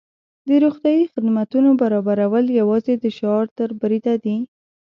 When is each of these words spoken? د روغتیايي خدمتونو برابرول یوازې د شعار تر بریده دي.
د 0.47 0.49
روغتیايي 0.63 1.03
خدمتونو 1.13 1.69
برابرول 1.81 2.45
یوازې 2.59 2.93
د 2.99 3.05
شعار 3.17 3.45
تر 3.57 3.69
بریده 3.79 4.13
دي. 4.23 4.37